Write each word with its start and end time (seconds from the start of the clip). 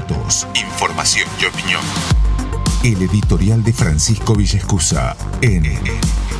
datos, 0.00 0.46
información 0.54 1.28
y 1.40 1.46
opinión. 1.46 1.80
El 2.84 3.02
editorial 3.02 3.64
de 3.64 3.72
Francisco 3.72 4.34
Villescusa 4.34 5.16
en 5.40 5.64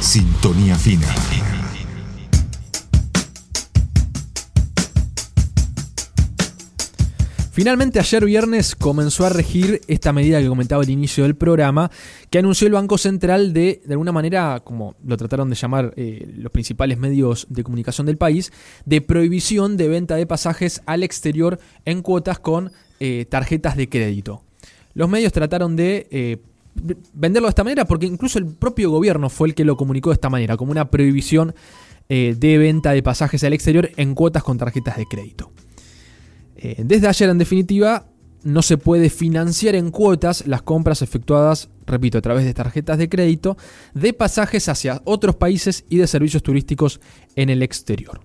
Sintonía 0.01 0.77
Fina. 0.77 1.09
Finalmente 7.59 7.99
ayer 7.99 8.25
viernes 8.25 8.77
comenzó 8.77 9.27
a 9.27 9.31
regir 9.31 9.81
esta 9.89 10.13
medida 10.13 10.41
que 10.41 10.47
comentaba 10.47 10.85
al 10.85 10.91
inicio 10.91 11.25
del 11.25 11.35
programa, 11.35 11.91
que 12.31 12.39
anunció 12.39 12.69
el 12.69 12.73
Banco 12.73 12.99
Central 12.99 13.53
de, 13.53 13.83
de 13.85 13.95
alguna 13.95 14.13
manera, 14.13 14.61
como 14.63 14.95
lo 15.05 15.17
trataron 15.17 15.51
de 15.51 15.57
llamar 15.57 15.93
eh, 15.97 16.33
los 16.37 16.53
principales 16.53 16.99
medios 16.99 17.49
de 17.51 17.65
comunicación 17.65 18.07
del 18.07 18.17
país, 18.17 18.53
de 18.85 19.01
prohibición 19.01 19.77
de 19.77 19.89
venta 19.89 20.15
de 20.15 20.25
pasajes 20.25 20.83
al 20.87 21.03
exterior 21.03 21.59
en 21.85 22.03
cuotas 22.03 22.39
con 22.39 22.71
eh, 23.01 23.27
tarjetas 23.29 23.77
de 23.77 23.89
crédito. 23.89 24.45
Los 24.95 25.09
medios 25.09 25.33
trataron 25.33 25.75
de 25.75 26.07
eh, 26.13 26.37
venderlo 27.13 27.49
de 27.49 27.51
esta 27.51 27.65
manera 27.65 27.87
porque 27.87 28.07
incluso 28.07 28.39
el 28.39 28.47
propio 28.47 28.89
gobierno 28.89 29.31
fue 29.31 29.49
el 29.49 29.57
que 29.57 29.65
lo 29.65 29.77
comunicó 29.77 30.11
de 30.11 30.15
esta 30.15 30.31
manera, 30.31 30.57
como 30.57 30.71
una 30.71 30.93
prohibición 30.93 31.57
de 32.09 32.57
venta 32.59 32.93
de 32.93 33.03
pasajes 33.03 33.43
al 33.43 33.53
exterior 33.53 33.91
en 33.97 34.15
cuotas 34.15 34.45
con 34.45 34.59
tarjetas 34.59 34.97
de 34.97 35.07
crédito. 35.07 35.51
Eh, 36.59 36.83
desde 36.85 37.07
ayer, 37.07 37.31
en 37.31 37.39
definitiva, 37.39 38.07
no 38.43 38.63
se 38.63 38.79
puede 38.79 39.11
financiar 39.11 39.75
en 39.75 39.91
cuotas 39.91 40.47
las 40.47 40.63
compras 40.63 41.03
efectuadas, 41.03 41.71
repito, 41.87 42.19
a 42.19 42.23
través 42.23 42.45
de 42.45 42.55
tarjetas 42.55 42.99
de 42.99 43.09
crédito, 43.09 43.57
de 43.95 44.13
pasajes 44.13 44.69
hacia 44.69 45.01
otros 45.05 45.37
países 45.37 45.85
y 45.89 45.99
de 45.99 46.07
servicios 46.07 46.43
turísticos 46.43 47.01
en 47.37 47.49
el 47.49 47.63
exterior. 47.63 48.21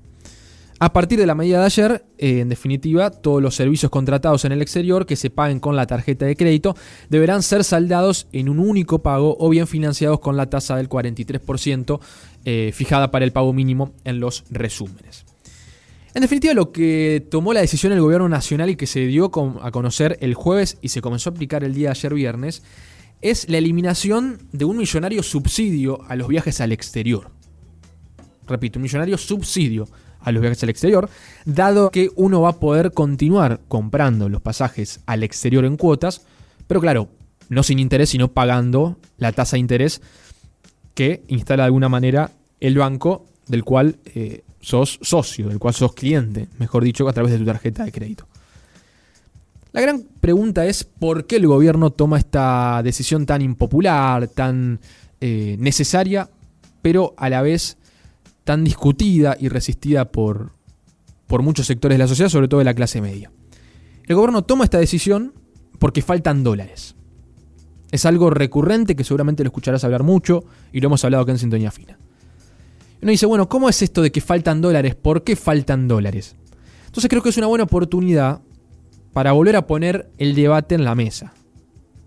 A 0.80 0.92
partir 0.92 1.20
de 1.20 1.28
la 1.28 1.36
medida 1.36 1.59
de 1.59 1.66
ayer, 1.66 2.06
eh, 2.18 2.40
en 2.40 2.50
definitiva, 2.50 3.09
todos 3.09 3.42
los 3.42 3.56
servicios 3.56 3.90
contratados 3.90 4.44
en 4.44 4.52
el 4.52 4.62
exterior 4.62 5.06
que 5.06 5.16
se 5.16 5.30
paguen 5.30 5.59
con 5.59 5.76
la 5.76 5.88
tarjeta 5.88 6.26
de 6.26 6.36
crédito 6.36 6.76
deberán 7.09 7.44
ser 7.44 7.64
saldados 7.64 8.28
en 8.34 8.50
un 8.50 8.59
único 8.59 9.02
pago 9.02 9.38
o 9.40 9.50
bien 9.50 9.68
financiados 9.68 10.20
con 10.20 10.36
la 10.36 10.50
tasa 10.50 10.75
del 10.75 10.90
43% 10.90 12.00
eh, 12.44 12.72
fijada 12.73 13.12
para 13.12 13.23
el 13.23 13.31
pago 13.31 13.53
mínimo 13.53 13.94
en 14.03 14.20
los 14.20 14.44
resúmenes. 14.50 15.25
En 16.16 16.22
definitiva, 16.22 16.53
lo 16.53 16.72
que 16.72 17.25
tomó 17.31 17.53
la 17.53 17.61
decisión 17.61 17.92
el 17.92 18.02
gobierno 18.02 18.30
nacional 18.30 18.69
y 18.69 18.75
que 18.75 18.86
se 18.86 19.08
dio 19.08 19.31
a 19.61 19.72
conocer 19.72 20.17
el 20.22 20.36
jueves 20.36 20.78
y 20.81 20.89
se 20.89 21.02
comenzó 21.02 21.30
a 21.30 21.33
aplicar 21.33 21.64
el 21.64 21.73
día 21.73 21.88
de 21.88 21.92
ayer 21.92 22.14
viernes 22.14 22.61
es 23.22 23.50
la 23.50 23.58
eliminación 23.58 24.38
de 24.52 24.66
un 24.66 24.78
millonario 24.78 25.23
subsidio 25.23 26.02
a 26.08 26.16
los 26.16 26.28
viajes 26.28 26.61
al 26.61 26.72
exterior. 26.72 27.31
Repito, 28.45 28.78
un 28.78 28.84
millonario 28.84 29.17
subsidio 29.17 29.88
a 30.19 30.31
los 30.31 30.41
viajes 30.41 30.61
al 30.61 30.69
exterior, 30.69 31.09
dado 31.45 31.89
que 31.89 32.09
uno 32.16 32.41
va 32.41 32.50
a 32.50 32.59
poder 32.59 32.91
continuar 32.91 33.61
comprando 33.67 34.30
los 34.30 34.41
pasajes 34.41 35.00
al 35.06 35.23
exterior 35.23 35.66
en 35.66 35.78
cuotas, 35.78 36.25
pero 36.67 36.80
claro, 36.80 37.09
no 37.50 37.64
sin 37.64 37.80
interés, 37.80 38.09
sino 38.09 38.31
pagando 38.31 38.97
la 39.17 39.31
tasa 39.31 39.56
de 39.56 39.61
interés 39.61 40.02
que 40.94 41.23
instala 41.28 41.64
de 41.64 41.67
alguna 41.67 41.89
manera 41.89 42.31
el 42.59 42.78
banco 42.78 43.25
del 43.47 43.64
cual 43.64 43.97
eh, 44.14 44.44
sos 44.64 44.97
socio, 45.02 45.50
del 45.50 45.59
cual 45.59 45.73
sos 45.73 45.94
cliente, 45.94 46.47
mejor 46.58 46.83
dicho, 46.83 47.08
a 47.08 47.14
través 47.14 47.33
de 47.33 47.38
tu 47.38 47.45
tarjeta 47.45 47.83
de 47.83 47.92
crédito. 47.92 48.28
La 49.73 49.81
gran 49.81 50.03
pregunta 50.22 50.66
es 50.66 50.86
por 50.86 51.28
qué 51.28 51.36
el 51.36 51.47
gobierno 51.47 51.92
toma 51.92 52.17
esta 52.17 52.81
decisión 52.81 53.25
tan 53.25 53.41
impopular, 53.41 54.30
tan 54.30 54.80
eh, 55.19 55.58
necesaria, 55.59 56.30
pero 56.81 57.14
a 57.17 57.30
la 57.30 57.41
vez 57.41 57.78
tan 58.45 58.64
discutida 58.64 59.36
y 59.38 59.50
resistida 59.50 60.11
por, 60.11 60.52
por 61.28 61.41
muchos 61.41 61.67
sectores 61.67 61.95
de 61.95 62.03
la 62.03 62.08
sociedad, 62.08 62.30
sobre 62.30 62.47
todo 62.47 62.59
de 62.59 62.66
la 62.66 62.73
clase 62.73 63.02
media. 63.02 63.31
El 64.06 64.16
gobierno 64.16 64.44
toma 64.44 64.64
esta 64.64 64.80
decisión 64.80 65.34
porque 65.78 66.02
faltan 66.02 66.44
dólares. 66.44 66.95
Es 67.91 68.06
algo 68.06 68.30
recurrente 68.30 68.95
que 68.95 69.03
seguramente 69.03 69.44
lo 69.44 69.50
escucharás 69.50 69.84
hablar 69.84 70.03
mucho 70.03 70.45
y 70.72 70.80
lo 70.80 70.88
hemos 70.88 71.03
hablado 71.03 71.23
acá 71.23 71.34
en 71.34 71.39
Sintonía 71.39 71.72
Fina. 71.72 71.97
Uno 73.03 73.12
dice, 73.12 73.25
bueno, 73.25 73.50
¿cómo 73.50 73.68
es 73.68 73.81
esto 73.81 74.02
de 74.02 74.14
que 74.14 74.22
faltan 74.22 74.62
dólares? 74.62 74.96
¿Por 74.96 75.25
qué 75.25 75.36
faltan 75.36 75.90
dólares? 75.90 76.38
Entonces 76.86 77.09
creo 77.09 77.22
que 77.22 77.30
es 77.30 77.38
una 77.38 77.47
buena 77.47 77.66
oportunidad 77.66 78.41
para 79.12 79.34
volver 79.34 79.58
a 79.58 79.68
poner 79.68 80.09
el 80.18 80.36
debate 80.36 80.75
en 80.75 80.86
la 80.86 80.96
mesa. 80.96 81.34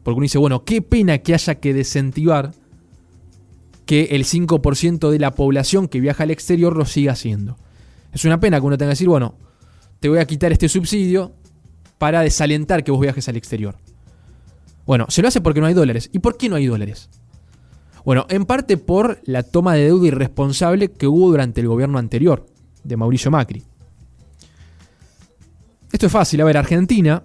Porque 0.02 0.16
uno 0.16 0.22
dice, 0.22 0.38
bueno, 0.38 0.64
qué 0.64 0.80
pena 0.80 1.18
que 1.18 1.34
haya 1.34 1.56
que 1.56 1.74
desentivar 1.74 2.52
que 3.84 4.04
el 4.12 4.24
5% 4.24 5.10
de 5.10 5.18
la 5.18 5.34
población 5.34 5.86
que 5.86 6.00
viaja 6.00 6.22
al 6.22 6.30
exterior 6.30 6.74
lo 6.74 6.86
siga 6.86 7.12
haciendo. 7.12 7.58
Es 8.14 8.24
una 8.24 8.40
pena 8.40 8.58
que 8.58 8.64
uno 8.64 8.78
tenga 8.78 8.88
que 8.88 8.94
decir, 8.94 9.08
bueno, 9.08 9.34
te 10.00 10.08
voy 10.08 10.18
a 10.18 10.24
quitar 10.24 10.50
este 10.50 10.70
subsidio 10.70 11.34
para 11.98 12.22
desalentar 12.22 12.84
que 12.84 12.90
vos 12.90 13.02
viajes 13.02 13.28
al 13.28 13.36
exterior. 13.36 13.76
Bueno, 14.86 15.04
se 15.10 15.20
lo 15.20 15.28
hace 15.28 15.42
porque 15.42 15.60
no 15.60 15.66
hay 15.66 15.74
dólares. 15.74 16.08
¿Y 16.10 16.20
por 16.20 16.38
qué 16.38 16.48
no 16.48 16.56
hay 16.56 16.64
dólares? 16.64 17.10
Bueno, 18.06 18.24
en 18.28 18.44
parte 18.44 18.76
por 18.76 19.18
la 19.24 19.42
toma 19.42 19.74
de 19.74 19.86
deuda 19.86 20.06
irresponsable 20.06 20.92
que 20.92 21.08
hubo 21.08 21.28
durante 21.28 21.60
el 21.60 21.66
gobierno 21.66 21.98
anterior, 21.98 22.46
de 22.84 22.96
Mauricio 22.96 23.32
Macri. 23.32 23.64
Esto 25.90 26.06
es 26.06 26.12
fácil, 26.12 26.40
a 26.40 26.44
ver, 26.44 26.56
Argentina 26.56 27.20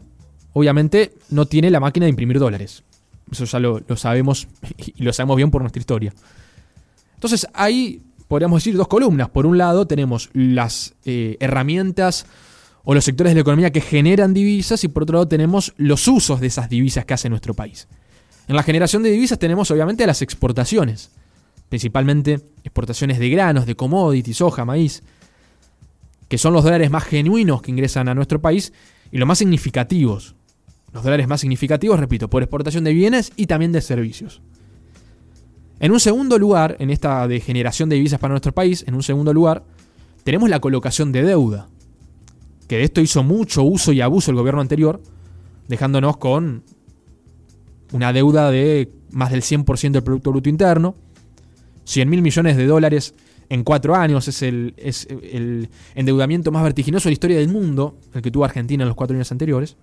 obviamente 0.53 1.13
no 1.29 1.45
tiene 1.45 1.69
la 1.69 1.79
máquina 1.79 2.07
de 2.07 2.09
imprimir 2.09 2.39
dólares. 2.39 2.83
Eso 3.31 3.45
ya 3.45 3.59
lo, 3.59 3.83
sabemos 3.95 4.47
y 4.77 5.03
lo 5.03 5.13
sabemos 5.13 5.37
bien 5.37 5.51
por 5.51 5.61
nuestra 5.61 5.79
historia. 5.79 6.15
Entonces 7.13 7.45
ahí 7.53 8.01
podríamos 8.27 8.63
decir 8.63 8.75
dos 8.75 8.87
columnas. 8.87 9.29
Por 9.29 9.45
un 9.45 9.59
lado 9.59 9.85
tenemos 9.85 10.31
las 10.33 10.95
eh, 11.05 11.37
herramientas 11.39 12.25
o 12.83 12.95
los 12.95 13.05
sectores 13.05 13.29
de 13.29 13.35
la 13.35 13.41
economía 13.41 13.71
que 13.71 13.81
generan 13.81 14.33
divisas 14.33 14.83
y 14.83 14.87
por 14.87 15.03
otro 15.03 15.13
lado 15.13 15.27
tenemos 15.27 15.75
los 15.77 16.07
usos 16.07 16.39
de 16.39 16.47
esas 16.47 16.69
divisas 16.69 17.05
que 17.05 17.13
hace 17.13 17.29
nuestro 17.29 17.53
país. 17.53 17.87
En 18.51 18.57
la 18.57 18.63
generación 18.63 19.01
de 19.01 19.09
divisas 19.09 19.39
tenemos 19.39 19.71
obviamente 19.71 20.05
las 20.05 20.21
exportaciones, 20.21 21.09
principalmente 21.69 22.41
exportaciones 22.65 23.17
de 23.17 23.29
granos, 23.29 23.65
de 23.65 23.77
commodities, 23.77 24.35
soja, 24.35 24.65
maíz, 24.65 25.03
que 26.27 26.37
son 26.37 26.51
los 26.51 26.65
dólares 26.65 26.91
más 26.91 27.05
genuinos 27.05 27.61
que 27.61 27.71
ingresan 27.71 28.09
a 28.09 28.13
nuestro 28.13 28.41
país 28.41 28.73
y 29.09 29.19
los 29.19 29.25
más 29.25 29.37
significativos. 29.37 30.35
Los 30.91 31.01
dólares 31.01 31.29
más 31.29 31.39
significativos, 31.39 31.97
repito, 31.97 32.29
por 32.29 32.43
exportación 32.43 32.83
de 32.83 32.91
bienes 32.91 33.31
y 33.37 33.45
también 33.45 33.71
de 33.71 33.79
servicios. 33.79 34.41
En 35.79 35.93
un 35.93 36.01
segundo 36.01 36.37
lugar, 36.37 36.75
en 36.79 36.89
esta 36.89 37.29
de 37.29 37.39
generación 37.39 37.87
de 37.87 37.95
divisas 37.95 38.19
para 38.19 38.33
nuestro 38.33 38.51
país, 38.51 38.83
en 38.85 38.95
un 38.95 39.03
segundo 39.03 39.33
lugar, 39.33 39.63
tenemos 40.25 40.49
la 40.49 40.59
colocación 40.59 41.13
de 41.13 41.23
deuda, 41.23 41.69
que 42.67 42.79
de 42.79 42.83
esto 42.83 42.99
hizo 42.99 43.23
mucho 43.23 43.63
uso 43.63 43.93
y 43.93 44.01
abuso 44.01 44.29
el 44.29 44.35
gobierno 44.35 44.59
anterior, 44.59 45.01
dejándonos 45.69 46.17
con 46.17 46.65
una 47.91 48.13
deuda 48.13 48.51
de 48.51 48.91
más 49.11 49.31
del 49.31 49.41
100% 49.41 49.91
del 49.91 50.03
Producto 50.03 50.31
Bruto 50.31 50.49
Interno, 50.49 50.95
100 51.85 52.09
mil 52.09 52.21
millones 52.21 52.57
de 52.57 52.65
dólares 52.65 53.13
en 53.49 53.63
cuatro 53.63 53.95
años, 53.95 54.27
es 54.27 54.41
el, 54.43 55.69
endeudamiento 55.93 56.51
más 56.51 56.63
vertiginoso 56.63 57.09
de 57.09 57.11
la 57.11 57.13
historia 57.13 57.37
del 57.37 57.49
mundo, 57.49 57.97
el 58.13 58.21
que 58.21 58.31
tuvo 58.31 58.45
Argentina 58.45 58.83
en 58.83 58.87
los 58.87 58.95
cuatro 58.95 59.15
años 59.15 59.31
anteriores. 59.31 59.75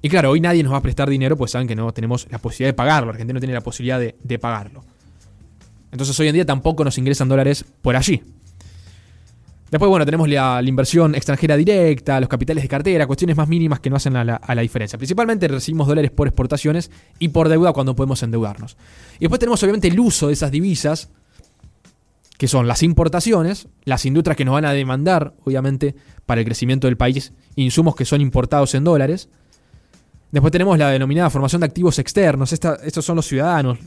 Y 0.00 0.08
claro, 0.08 0.30
hoy 0.30 0.40
nadie 0.40 0.62
nos 0.62 0.72
va 0.72 0.78
a 0.78 0.82
prestar 0.82 1.10
dinero, 1.10 1.36
pues 1.36 1.50
saben 1.50 1.68
que 1.68 1.76
no 1.76 1.92
tenemos 1.92 2.28
la 2.30 2.38
posibilidad 2.38 2.70
de 2.70 2.74
pagarlo, 2.74 3.10
Argentina 3.10 3.34
no 3.34 3.40
tiene 3.40 3.54
la 3.54 3.60
posibilidad 3.60 4.00
de, 4.00 4.16
de 4.22 4.38
pagarlo. 4.38 4.84
Entonces 5.92 6.18
hoy 6.18 6.28
en 6.28 6.34
día 6.34 6.46
tampoco 6.46 6.84
nos 6.84 6.96
ingresan 6.96 7.28
dólares 7.28 7.64
por 7.82 7.96
allí. 7.96 8.22
Después, 9.70 9.88
bueno, 9.88 10.04
tenemos 10.04 10.28
la, 10.28 10.62
inversión 10.64 11.14
extranjera 11.16 11.56
directa, 11.56 12.20
los 12.20 12.28
capitales 12.28 12.62
de 12.62 12.68
cartera, 12.68 13.06
cuestiones 13.06 13.36
más 13.36 13.48
mínimas 13.48 13.80
que 13.80 13.90
no 13.90 13.96
hacen 13.96 14.14
a 14.16 14.24
la, 14.24 14.62
diferencia. 14.62 14.96
Principalmente 14.96 15.48
recibimos 15.48 15.88
dólares 15.88 16.12
por 16.12 16.28
exportaciones 16.28 16.90
y 17.18 17.28
por 17.28 17.48
deuda 17.48 17.72
cuando 17.72 17.96
podemos 17.96 18.22
endeudarnos. 18.22 18.76
Y 19.16 19.20
después 19.20 19.40
tenemos 19.40 19.60
obviamente 19.64 19.88
el 19.88 19.98
uso 19.98 20.28
de 20.28 20.34
esas 20.34 20.52
divisas, 20.52 21.10
que 22.38 22.46
son 22.46 22.68
las 22.68 22.82
importaciones, 22.84 23.66
las 23.84 24.06
industrias 24.06 24.36
que 24.36 24.44
nos 24.44 24.54
van 24.54 24.66
a 24.66 24.72
demandar, 24.72 25.34
obviamente, 25.44 25.96
para 26.26 26.40
el 26.40 26.44
crecimiento 26.44 26.86
del 26.86 26.96
país, 26.96 27.32
insumos 27.56 27.96
que 27.96 28.04
son 28.04 28.20
importados 28.20 28.74
en 28.74 28.84
dólares. 28.84 29.28
Después 30.30 30.52
tenemos 30.52 30.78
la 30.78 30.90
denominada 30.90 31.28
formación 31.30 31.60
de 31.60 31.66
activos 31.66 31.98
externos. 31.98 32.52
estos 32.52 33.04
son 33.04 33.16
los 33.16 33.26
ciudadanos, 33.26 33.78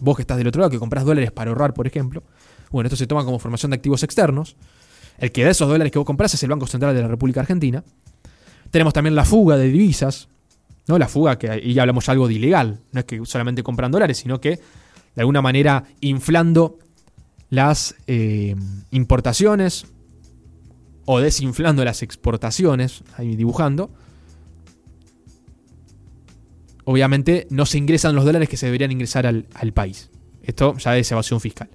vos 0.00 0.16
que 0.16 0.22
estás 0.22 0.38
del 0.38 0.48
otro 0.48 0.60
lado, 0.60 0.70
que 0.70 0.78
compras 0.80 1.04
dólares 1.04 1.30
para 1.30 1.50
ahorrar, 1.50 1.74
por 1.74 1.86
ejemplo. 1.86 2.24
Bueno, 2.72 2.88
esto 2.88 2.96
se 2.96 3.06
toma 3.06 3.24
como 3.24 3.38
formación 3.38 3.70
de 3.70 3.76
activos 3.76 4.02
externos. 4.02 4.56
El 5.22 5.30
que 5.30 5.44
da 5.44 5.50
esos 5.50 5.68
dólares 5.68 5.92
que 5.92 6.00
vos 6.00 6.04
compras 6.04 6.34
es 6.34 6.42
el 6.42 6.50
Banco 6.50 6.66
Central 6.66 6.96
de 6.96 7.00
la 7.00 7.06
República 7.06 7.38
Argentina. 7.38 7.84
Tenemos 8.72 8.92
también 8.92 9.14
la 9.14 9.24
fuga 9.24 9.56
de 9.56 9.68
divisas, 9.68 10.28
¿no? 10.88 10.98
La 10.98 11.06
fuga, 11.06 11.38
que 11.38 11.48
ahí 11.48 11.78
hablamos 11.78 12.08
algo 12.08 12.26
de 12.26 12.34
ilegal. 12.34 12.80
No 12.90 12.98
es 12.98 13.06
que 13.06 13.24
solamente 13.24 13.62
compran 13.62 13.92
dólares, 13.92 14.18
sino 14.18 14.40
que 14.40 14.58
de 15.14 15.20
alguna 15.20 15.40
manera 15.40 15.84
inflando 16.00 16.80
las 17.50 17.94
eh, 18.08 18.56
importaciones 18.90 19.86
o 21.04 21.20
desinflando 21.20 21.84
las 21.84 22.02
exportaciones, 22.02 23.04
ahí 23.16 23.36
dibujando. 23.36 23.90
Obviamente 26.82 27.46
no 27.48 27.64
se 27.64 27.78
ingresan 27.78 28.16
los 28.16 28.24
dólares 28.24 28.48
que 28.48 28.56
se 28.56 28.66
deberían 28.66 28.90
ingresar 28.90 29.28
al, 29.28 29.46
al 29.54 29.72
país. 29.72 30.10
Esto 30.42 30.76
ya 30.78 30.98
es 30.98 31.12
evasión 31.12 31.40
fiscal. 31.40 31.68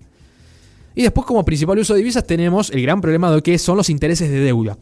Y 0.98 1.04
después 1.04 1.28
como 1.28 1.46
principal 1.46 1.78
uso 1.78 1.94
de 1.94 2.00
divisas 2.00 2.26
tenemos 2.26 2.72
el 2.72 2.82
gran 2.82 3.02
problema 3.02 3.30
de 3.30 3.44
que 3.44 3.60
son 3.60 3.78
los 3.78 3.88
intereses 3.92 4.32
de 4.32 4.40
deuda. 4.40 4.80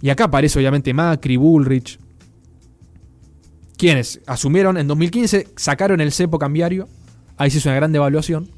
Y 0.00 0.10
acá 0.10 0.26
aparece 0.26 0.60
obviamente 0.60 0.94
Macri, 0.94 1.36
Bullrich, 1.36 1.98
quienes 3.76 4.20
asumieron 4.28 4.78
en 4.78 4.86
2015, 4.86 5.48
sacaron 5.56 6.00
el 6.00 6.12
cepo 6.12 6.38
cambiario, 6.38 6.86
ahí 7.36 7.50
se 7.50 7.58
hizo 7.58 7.68
una 7.68 7.74
gran 7.74 7.90
devaluación. 7.90 8.48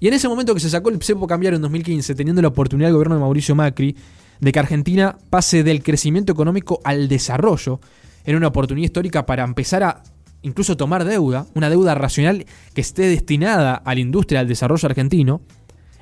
Y 0.00 0.08
en 0.08 0.12
ese 0.12 0.28
momento 0.28 0.52
que 0.52 0.60
se 0.60 0.68
sacó 0.68 0.90
el 0.90 1.02
cepo 1.02 1.26
cambiario 1.26 1.56
en 1.56 1.62
2015, 1.62 2.14
teniendo 2.14 2.42
la 2.42 2.48
oportunidad 2.48 2.88
del 2.88 2.96
gobierno 2.96 3.14
de 3.14 3.22
Mauricio 3.22 3.54
Macri 3.54 3.96
de 4.38 4.52
que 4.52 4.58
Argentina 4.58 5.16
pase 5.30 5.62
del 5.62 5.82
crecimiento 5.82 6.30
económico 6.30 6.82
al 6.84 7.08
desarrollo, 7.08 7.80
era 8.26 8.36
una 8.36 8.48
oportunidad 8.48 8.84
histórica 8.84 9.24
para 9.24 9.44
empezar 9.44 9.82
a 9.82 10.02
incluso 10.42 10.76
tomar 10.76 11.06
deuda, 11.06 11.46
una 11.54 11.70
deuda 11.70 11.94
racional 11.94 12.44
que 12.74 12.82
esté 12.82 13.04
destinada 13.04 13.76
a 13.76 13.94
la 13.94 14.00
industria, 14.00 14.40
al 14.40 14.46
desarrollo 14.46 14.86
argentino. 14.86 15.40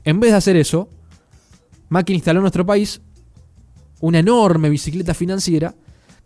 En 0.06 0.20
vez 0.20 0.30
de 0.30 0.36
hacer 0.36 0.56
eso, 0.56 0.88
Macri 1.88 2.14
instaló 2.14 2.38
en 2.38 2.42
nuestro 2.42 2.64
país 2.64 3.00
una 4.00 4.20
enorme 4.20 4.70
bicicleta 4.70 5.14
financiera 5.14 5.74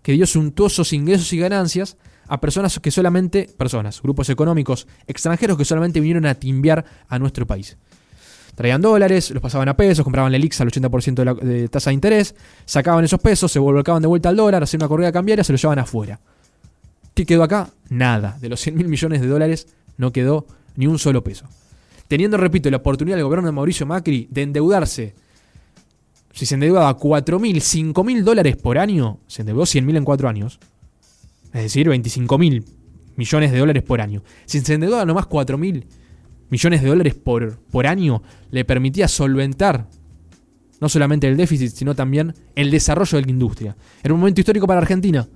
que 0.03 0.13
dio 0.13 0.27
suntuosos 0.27 0.93
ingresos 0.93 1.33
y 1.33 1.39
ganancias 1.39 1.97
a 2.29 2.39
personas 2.43 2.79
que 2.79 2.91
solamente, 2.91 3.49
personas, 3.57 4.03
grupos 4.03 4.29
económicos 4.29 4.87
extranjeros 5.07 5.57
que 5.57 5.65
solamente 5.65 5.99
vinieron 5.99 6.27
a 6.27 6.35
timbiar 6.35 6.85
a 7.09 7.19
nuestro 7.19 7.47
país. 7.47 7.79
Traían 8.55 8.83
dólares, 8.83 9.31
los 9.31 9.43
pasaban 9.43 9.71
a 9.71 9.77
pesos, 9.79 10.05
compraban 10.05 10.31
la 10.31 10.37
elix 10.37 10.61
al 10.61 10.71
80% 10.71 11.15
de, 11.15 11.25
la, 11.25 11.33
de 11.33 11.69
tasa 11.71 11.89
de 11.89 11.95
interés, 11.95 12.35
sacaban 12.67 13.03
esos 13.03 13.21
pesos, 13.21 13.51
se 13.51 13.59
volcaban 13.59 14.03
de 14.03 14.09
vuelta 14.09 14.29
al 14.29 14.37
dólar, 14.37 14.63
hacían 14.63 14.83
una 14.83 14.89
corrida 14.89 15.11
cambiaria, 15.11 15.43
se 15.43 15.53
los 15.53 15.63
llevaban 15.63 15.79
afuera. 15.79 16.21
¿Qué 17.15 17.25
quedó 17.25 17.45
acá? 17.45 17.71
Nada. 17.89 18.37
De 18.43 18.51
los 18.51 18.61
100 18.61 18.77
mil 18.77 18.89
millones 18.89 19.23
de 19.23 19.27
dólares 19.27 19.69
no 19.97 20.13
quedó 20.13 20.47
ni 20.77 20.87
un 20.87 20.99
solo 20.99 21.25
peso. 21.25 21.47
Teniendo, 22.11 22.37
repito, 22.39 22.69
la 22.73 22.79
oportunidad 22.79 23.17
del 23.17 23.25
gobierno 23.25 23.47
de 23.47 23.53
Mauricio 23.53 23.87
Macri 23.87 24.27
de 24.33 24.43
endeudarse 24.43 25.15
si 26.33 26.45
se 26.45 26.55
endeudaba 26.57 26.99
4.000, 26.99 27.95
5.000 27.95 28.25
dólares 28.25 28.57
por 28.57 28.79
año, 28.79 29.21
se 29.29 29.43
endeudó 29.43 29.63
100.000 29.63 29.97
en 29.97 30.05
4 30.05 30.29
años. 30.29 30.59
Es 31.53 31.63
decir, 31.63 31.87
25.000 31.87 32.65
millones 33.15 33.53
de 33.53 33.59
dólares 33.61 33.85
por 33.85 34.01
año. 34.01 34.25
Si 34.45 34.59
se 34.59 34.75
endeudaba 34.75 35.05
nomás 35.05 35.27
4.000 35.29 35.85
millones 36.49 36.83
de 36.83 36.89
dólares 36.89 37.15
por, 37.15 37.61
por 37.71 37.87
año, 37.87 38.25
le 38.51 38.65
permitía 38.65 39.07
solventar 39.07 39.87
no 40.81 40.89
solamente 40.89 41.29
el 41.29 41.37
déficit, 41.37 41.71
sino 41.71 41.95
también 41.95 42.35
el 42.57 42.73
desarrollo 42.73 43.19
de 43.19 43.25
la 43.25 43.31
industria. 43.31 43.77
Era 44.03 44.15
un 44.15 44.19
momento 44.19 44.41
histórico 44.41 44.67
para 44.67 44.81
Argentina, 44.81 45.29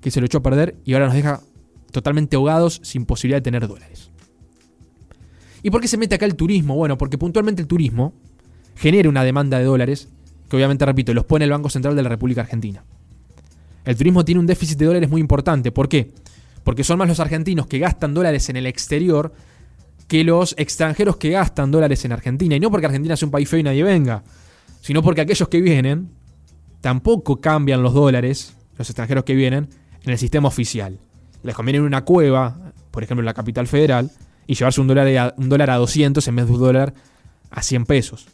que 0.00 0.12
se 0.12 0.20
lo 0.20 0.26
echó 0.26 0.38
a 0.38 0.42
perder 0.44 0.76
y 0.84 0.92
ahora 0.92 1.06
nos 1.06 1.16
deja 1.16 1.40
totalmente 1.90 2.36
ahogados 2.36 2.80
sin 2.84 3.06
posibilidad 3.06 3.38
de 3.38 3.42
tener 3.42 3.66
dólares. 3.66 4.11
¿Y 5.62 5.70
por 5.70 5.80
qué 5.80 5.88
se 5.88 5.96
mete 5.96 6.14
acá 6.14 6.26
el 6.26 6.34
turismo? 6.34 6.74
Bueno, 6.74 6.98
porque 6.98 7.18
puntualmente 7.18 7.62
el 7.62 7.68
turismo 7.68 8.12
genera 8.76 9.08
una 9.08 9.24
demanda 9.24 9.58
de 9.58 9.64
dólares 9.64 10.08
que 10.48 10.56
obviamente, 10.56 10.84
repito, 10.84 11.14
los 11.14 11.24
pone 11.24 11.44
el 11.44 11.50
Banco 11.50 11.70
Central 11.70 11.96
de 11.96 12.02
la 12.02 12.08
República 12.08 12.42
Argentina. 12.42 12.84
El 13.84 13.96
turismo 13.96 14.24
tiene 14.24 14.38
un 14.38 14.46
déficit 14.46 14.78
de 14.78 14.84
dólares 14.84 15.08
muy 15.08 15.20
importante. 15.20 15.72
¿Por 15.72 15.88
qué? 15.88 16.10
Porque 16.62 16.84
son 16.84 16.98
más 16.98 17.08
los 17.08 17.20
argentinos 17.20 17.66
que 17.66 17.78
gastan 17.78 18.14
dólares 18.14 18.48
en 18.48 18.56
el 18.56 18.66
exterior 18.66 19.32
que 20.08 20.24
los 20.24 20.54
extranjeros 20.58 21.16
que 21.16 21.30
gastan 21.30 21.70
dólares 21.70 22.04
en 22.04 22.12
Argentina. 22.12 22.54
Y 22.54 22.60
no 22.60 22.70
porque 22.70 22.86
Argentina 22.86 23.16
sea 23.16 23.26
un 23.26 23.32
país 23.32 23.48
feo 23.48 23.60
y 23.60 23.62
nadie 23.62 23.82
venga, 23.82 24.22
sino 24.82 25.02
porque 25.02 25.22
aquellos 25.22 25.48
que 25.48 25.60
vienen 25.60 26.10
tampoco 26.82 27.40
cambian 27.40 27.82
los 27.82 27.94
dólares, 27.94 28.54
los 28.76 28.90
extranjeros 28.90 29.24
que 29.24 29.34
vienen, 29.34 29.68
en 30.04 30.10
el 30.10 30.18
sistema 30.18 30.48
oficial. 30.48 30.98
Les 31.42 31.54
conviene 31.54 31.78
en 31.78 31.84
una 31.84 32.04
cueva, 32.04 32.72
por 32.90 33.02
ejemplo 33.02 33.22
en 33.22 33.26
la 33.26 33.34
capital 33.34 33.66
federal, 33.66 34.10
y 34.46 34.54
llevarse 34.54 34.80
un 34.80 34.86
dólar 34.86 35.08
a, 35.16 35.34
un 35.36 35.48
dólar 35.48 35.70
a 35.70 35.76
200 35.76 36.26
en 36.26 36.36
vez 36.36 36.46
de 36.46 36.52
un 36.52 36.60
dólar 36.60 36.94
a 37.50 37.62
100 37.62 37.86
pesos. 37.86 38.26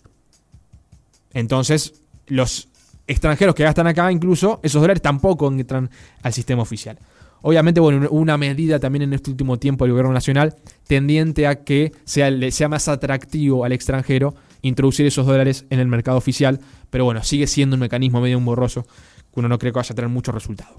Entonces, 1.32 2.02
los 2.26 2.69
extranjeros 3.06 3.55
que 3.55 3.64
gastan 3.64 3.87
acá, 3.87 4.10
incluso 4.12 4.60
esos 4.62 4.81
dólares 4.81 5.02
tampoco 5.02 5.49
entran 5.49 5.90
al 6.22 6.32
sistema 6.32 6.62
oficial. 6.62 6.99
Obviamente, 7.40 7.81
bueno, 7.81 8.08
una 8.10 8.37
medida 8.37 8.81
también 8.81 9.02
en 9.02 9.12
este 9.12 9.31
último 9.31 9.58
tiempo 9.58 9.84
del 9.84 9.93
gobierno 9.93 10.12
nacional 10.12 10.56
tendiente 10.87 11.46
a 11.46 11.62
que 11.62 11.93
sea, 12.05 12.31
sea 12.50 12.69
más 12.69 12.88
atractivo 12.88 13.64
al 13.64 13.72
extranjero 13.72 14.34
introducir 14.62 15.06
esos 15.06 15.25
dólares 15.26 15.64
en 15.70 15.78
el 15.78 15.87
mercado 15.87 16.19
oficial, 16.19 16.60
pero 16.90 17.05
bueno, 17.05 17.22
sigue 17.22 17.46
siendo 17.46 17.75
un 17.75 17.81
mecanismo 17.81 18.20
medio 18.20 18.40
borroso 18.40 18.82
que 19.32 19.40
uno 19.40 19.49
no 19.49 19.58
cree 19.58 19.72
que 19.72 19.78
vaya 19.78 19.93
a 19.93 19.94
tener 19.94 20.08
mucho 20.08 20.32
resultado. 20.32 20.75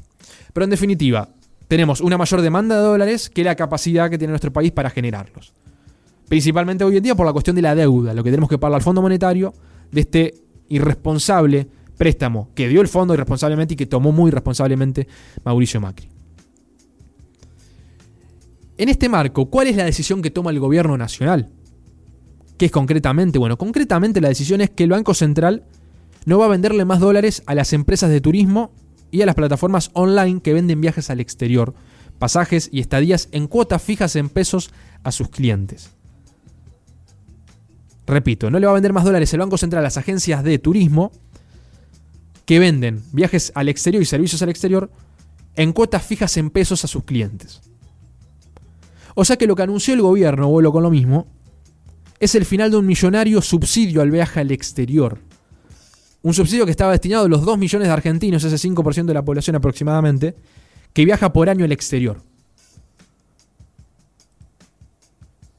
Pero 0.53 0.65
en 0.65 0.69
definitiva, 0.69 1.29
tenemos 1.69 2.01
una 2.01 2.17
mayor 2.17 2.41
demanda 2.41 2.75
de 2.75 2.81
dólares 2.81 3.29
que 3.29 3.43
la 3.43 3.55
capacidad 3.55 4.09
que 4.09 4.17
tiene 4.17 4.31
nuestro 4.31 4.51
país 4.51 4.71
para 4.71 4.89
generarlos. 4.89 5.53
Principalmente 6.27 6.83
hoy 6.83 6.97
en 6.97 7.03
día 7.03 7.15
por 7.15 7.27
la 7.27 7.31
cuestión 7.31 7.55
de 7.55 7.61
la 7.61 7.75
deuda, 7.75 8.15
lo 8.15 8.23
que 8.23 8.31
tenemos 8.31 8.49
que 8.49 8.57
pagar 8.57 8.77
al 8.77 8.81
Fondo 8.81 9.03
Monetario 9.03 9.53
de 9.91 10.01
este 10.01 10.33
irresponsable 10.67 11.67
préstamo 11.95 12.49
que 12.55 12.67
dio 12.67 12.81
el 12.81 12.87
fondo 12.87 13.13
irresponsablemente 13.13 13.75
y 13.75 13.77
que 13.77 13.85
tomó 13.85 14.11
muy 14.11 14.29
irresponsablemente 14.29 15.07
Mauricio 15.43 15.79
Macri. 15.79 16.09
En 18.77 18.89
este 18.89 19.07
marco, 19.07 19.49
¿cuál 19.51 19.67
es 19.67 19.75
la 19.75 19.85
decisión 19.85 20.23
que 20.23 20.31
toma 20.31 20.49
el 20.49 20.59
gobierno 20.59 20.97
nacional? 20.97 21.49
¿Qué 22.57 22.65
es 22.65 22.71
concretamente? 22.71 23.37
Bueno, 23.37 23.59
concretamente 23.59 24.21
la 24.21 24.29
decisión 24.29 24.61
es 24.61 24.71
que 24.71 24.85
el 24.85 24.89
Banco 24.89 25.13
Central 25.13 25.65
no 26.25 26.39
va 26.39 26.45
a 26.45 26.49
venderle 26.49 26.83
más 26.83 26.99
dólares 26.99 27.43
a 27.45 27.53
las 27.53 27.73
empresas 27.73 28.09
de 28.09 28.21
turismo 28.21 28.71
y 29.11 29.21
a 29.21 29.25
las 29.25 29.35
plataformas 29.35 29.91
online 29.93 30.41
que 30.41 30.53
venden 30.53 30.81
viajes 30.81 31.09
al 31.09 31.19
exterior, 31.19 31.73
pasajes 32.19 32.69
y 32.71 32.79
estadías 32.79 33.29
en 33.31 33.47
cuotas 33.47 33.81
fijas 33.81 34.15
en 34.15 34.29
pesos 34.29 34.71
a 35.03 35.11
sus 35.11 35.29
clientes. 35.29 35.91
Repito, 38.05 38.49
no 38.49 38.59
le 38.59 38.65
va 38.65 38.71
a 38.71 38.75
vender 38.75 38.93
más 38.93 39.05
dólares 39.05 39.31
el 39.33 39.39
Banco 39.39 39.57
Central 39.57 39.81
a 39.81 39.83
las 39.83 39.97
agencias 39.97 40.43
de 40.43 40.57
turismo 40.57 41.11
que 42.45 42.59
venden 42.59 43.03
viajes 43.11 43.51
al 43.53 43.69
exterior 43.69 44.01
y 44.01 44.05
servicios 44.07 44.41
al 44.41 44.49
exterior 44.49 44.89
en 45.55 45.73
cuotas 45.73 46.03
fijas 46.03 46.35
en 46.37 46.49
pesos 46.49 46.83
a 46.83 46.87
sus 46.87 47.03
clientes. 47.03 47.61
O 49.13 49.25
sea 49.25 49.37
que 49.37 49.45
lo 49.45 49.55
que 49.55 49.63
anunció 49.63 49.93
el 49.93 50.01
gobierno, 50.01 50.49
vuelo 50.49 50.71
con 50.71 50.81
lo 50.83 50.89
mismo, 50.89 51.27
es 52.19 52.35
el 52.35 52.45
final 52.45 52.71
de 52.71 52.77
un 52.77 52.85
millonario 52.85 53.41
subsidio 53.41 54.01
al 54.01 54.11
viaje 54.11 54.39
al 54.39 54.51
exterior. 54.51 55.19
Un 56.21 56.33
subsidio 56.33 56.65
que 56.65 56.71
estaba 56.71 56.91
destinado 56.91 57.25
a 57.25 57.29
los 57.29 57.45
2 57.45 57.57
millones 57.57 57.87
de 57.87 57.93
argentinos, 57.93 58.43
ese 58.43 58.69
5% 58.69 59.05
de 59.05 59.13
la 59.13 59.23
población 59.23 59.55
aproximadamente, 59.55 60.35
que 60.93 61.05
viaja 61.05 61.31
por 61.31 61.49
año 61.49 61.65
al 61.65 61.71
exterior. 61.71 62.21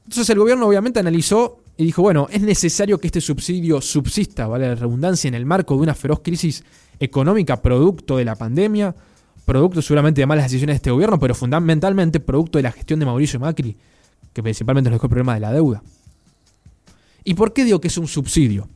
Entonces 0.03 0.29
el 0.29 0.39
gobierno 0.39 0.67
obviamente 0.67 0.99
analizó 0.99 1.61
y 1.77 1.85
dijo, 1.85 2.01
bueno, 2.01 2.27
es 2.29 2.41
necesario 2.41 2.99
que 2.99 3.07
este 3.07 3.21
subsidio 3.21 3.81
subsista, 3.81 4.45
vale 4.45 4.67
la 4.67 4.75
redundancia, 4.75 5.27
en 5.29 5.35
el 5.35 5.45
marco 5.45 5.75
de 5.75 5.81
una 5.81 5.95
feroz 5.95 6.19
crisis 6.21 6.63
económica 6.99 7.61
producto 7.61 8.17
de 8.17 8.25
la 8.25 8.35
pandemia, 8.35 8.93
producto 9.45 9.81
seguramente 9.81 10.21
de 10.21 10.27
malas 10.27 10.45
decisiones 10.45 10.73
de 10.73 10.77
este 10.77 10.91
gobierno, 10.91 11.17
pero 11.17 11.33
fundamentalmente 11.33 12.19
producto 12.19 12.59
de 12.59 12.63
la 12.63 12.71
gestión 12.71 12.99
de 12.99 13.05
Mauricio 13.05 13.39
Macri, 13.39 13.77
que 14.33 14.43
principalmente 14.43 14.89
nos 14.89 14.97
dejó 14.97 15.07
el 15.07 15.09
problema 15.09 15.33
de 15.33 15.39
la 15.39 15.53
deuda. 15.53 15.81
¿Y 17.23 17.33
por 17.33 17.53
qué 17.53 17.63
digo 17.63 17.79
que 17.79 17.87
es 17.87 17.97
un 17.97 18.07
subsidio? 18.07 18.67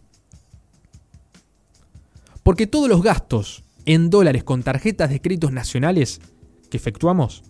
Porque 2.46 2.68
todos 2.68 2.88
los 2.88 3.02
gastos 3.02 3.64
en 3.86 4.12
dólares 4.12 4.44
con 4.44 4.62
tarjetas 4.62 5.10
de 5.10 5.20
créditos 5.20 5.52
nacionales 5.52 6.22
que 6.70 6.78
efectuamos 6.78 7.42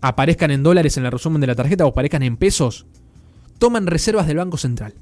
aparezcan 0.00 0.50
en 0.50 0.64
dólares 0.64 0.96
en 0.96 1.04
el 1.04 1.12
resumen 1.12 1.40
de 1.40 1.46
la 1.46 1.54
tarjeta 1.54 1.86
o 1.86 1.90
aparezcan 1.90 2.24
en 2.24 2.36
pesos, 2.36 2.86
toman 3.58 3.86
reservas 3.86 4.26
del 4.26 4.38
Banco 4.38 4.56
Central. 4.56 4.94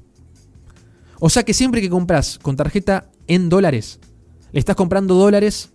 O 1.19 1.31
sea 1.31 1.41
que 1.41 1.55
siempre 1.55 1.81
que 1.81 1.89
compras 1.89 2.37
con 2.39 2.55
tarjeta 2.55 3.09
en 3.25 3.49
dólares, 3.49 3.99
le 4.51 4.59
estás 4.59 4.75
comprando 4.75 5.15
dólares 5.15 5.73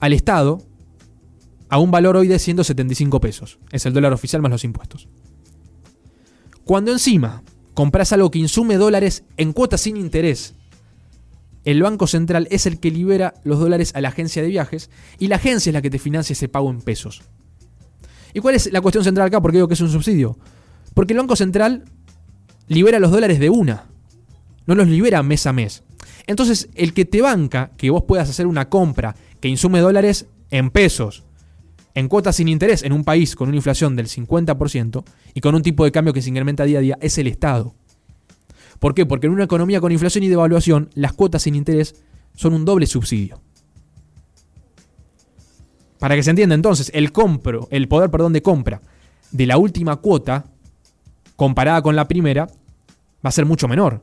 al 0.00 0.14
Estado 0.14 0.62
a 1.68 1.78
un 1.78 1.90
valor 1.90 2.16
hoy 2.16 2.28
de 2.28 2.38
175 2.38 3.20
pesos. 3.20 3.58
Es 3.72 3.84
el 3.84 3.92
dólar 3.92 4.14
oficial 4.14 4.40
más 4.40 4.50
los 4.50 4.64
impuestos. 4.64 5.06
Cuando 6.64 6.92
encima 6.92 7.42
compras 7.74 8.14
algo 8.14 8.30
que 8.30 8.38
insume 8.38 8.78
dólares 8.78 9.24
en 9.36 9.52
cuotas 9.52 9.82
sin 9.82 9.98
interés, 9.98 10.54
el 11.64 11.82
Banco 11.82 12.06
Central 12.06 12.46
es 12.50 12.66
el 12.66 12.78
que 12.78 12.90
libera 12.90 13.34
los 13.44 13.58
dólares 13.58 13.92
a 13.94 14.00
la 14.00 14.08
agencia 14.08 14.42
de 14.42 14.48
viajes 14.48 14.90
y 15.18 15.28
la 15.28 15.36
agencia 15.36 15.70
es 15.70 15.74
la 15.74 15.82
que 15.82 15.90
te 15.90 15.98
financia 15.98 16.34
ese 16.34 16.48
pago 16.48 16.70
en 16.70 16.80
pesos. 16.80 17.22
¿Y 18.34 18.40
cuál 18.40 18.56
es 18.56 18.70
la 18.72 18.80
cuestión 18.80 19.04
central 19.04 19.28
acá? 19.28 19.40
Porque 19.40 19.58
digo 19.58 19.68
que 19.68 19.74
es 19.74 19.80
un 19.80 19.90
subsidio. 19.90 20.38
Porque 20.92 21.12
el 21.12 21.20
Banco 21.20 21.36
Central 21.36 21.84
libera 22.68 22.98
los 22.98 23.10
dólares 23.10 23.38
de 23.38 23.48
una. 23.48 23.86
No 24.66 24.74
los 24.74 24.88
libera 24.88 25.22
mes 25.22 25.46
a 25.46 25.52
mes. 25.52 25.84
Entonces, 26.26 26.68
el 26.74 26.94
que 26.94 27.04
te 27.04 27.22
banca 27.22 27.70
que 27.76 27.90
vos 27.90 28.04
puedas 28.04 28.28
hacer 28.28 28.46
una 28.46 28.68
compra 28.68 29.14
que 29.40 29.48
insume 29.48 29.80
dólares 29.80 30.26
en 30.50 30.70
pesos, 30.70 31.24
en 31.94 32.08
cuotas 32.08 32.36
sin 32.36 32.48
interés, 32.48 32.82
en 32.82 32.92
un 32.92 33.04
país 33.04 33.36
con 33.36 33.48
una 33.48 33.56
inflación 33.56 33.94
del 33.94 34.08
50% 34.08 35.04
y 35.34 35.40
con 35.40 35.54
un 35.54 35.62
tipo 35.62 35.84
de 35.84 35.92
cambio 35.92 36.12
que 36.12 36.22
se 36.22 36.30
incrementa 36.30 36.64
día 36.64 36.78
a 36.78 36.82
día, 36.82 36.98
es 37.00 37.18
el 37.18 37.26
Estado. 37.26 37.74
¿Por 38.78 38.94
qué? 38.94 39.06
Porque 39.06 39.26
en 39.26 39.32
una 39.32 39.44
economía 39.44 39.80
con 39.80 39.92
inflación 39.92 40.24
y 40.24 40.28
devaluación, 40.28 40.90
las 40.94 41.12
cuotas 41.12 41.42
sin 41.42 41.54
interés 41.54 41.94
son 42.34 42.54
un 42.54 42.64
doble 42.64 42.86
subsidio. 42.86 43.40
Para 45.98 46.16
que 46.16 46.22
se 46.22 46.30
entienda 46.30 46.54
entonces, 46.54 46.90
el 46.94 47.12
compro, 47.12 47.68
el 47.70 47.88
poder 47.88 48.10
perdón, 48.10 48.32
de 48.32 48.42
compra 48.42 48.82
de 49.30 49.46
la 49.46 49.58
última 49.58 49.96
cuota 49.96 50.44
comparada 51.34 51.82
con 51.82 51.96
la 51.96 52.06
primera, 52.06 52.46
va 52.46 53.28
a 53.28 53.32
ser 53.32 53.46
mucho 53.46 53.66
menor. 53.66 54.02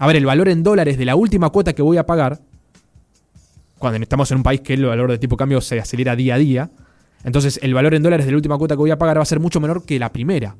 A 0.00 0.08
ver, 0.08 0.16
el 0.16 0.26
valor 0.26 0.48
en 0.48 0.64
dólares 0.64 0.98
de 0.98 1.04
la 1.04 1.14
última 1.14 1.50
cuota 1.50 1.72
que 1.72 1.82
voy 1.82 1.98
a 1.98 2.06
pagar, 2.06 2.40
cuando 3.78 4.00
estamos 4.02 4.28
en 4.32 4.38
un 4.38 4.42
país 4.42 4.60
que 4.60 4.74
el 4.74 4.86
valor 4.86 5.10
de 5.10 5.18
tipo 5.18 5.36
cambio 5.36 5.60
se 5.60 5.78
acelera 5.78 6.16
día 6.16 6.34
a 6.34 6.38
día, 6.38 6.70
Entonces 7.22 7.58
el 7.62 7.72
valor 7.72 7.94
en 7.94 8.02
dólares 8.02 8.26
de 8.26 8.32
la 8.32 8.36
última 8.36 8.58
cuota 8.58 8.74
que 8.74 8.80
voy 8.80 8.90
a 8.90 8.98
pagar 8.98 9.18
va 9.18 9.22
a 9.22 9.26
ser 9.26 9.40
mucho 9.40 9.60
menor 9.60 9.84
que 9.84 9.98
la 9.98 10.12
primera. 10.12 10.56